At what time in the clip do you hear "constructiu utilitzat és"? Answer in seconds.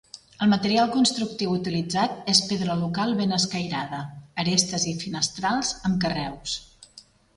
0.93-2.41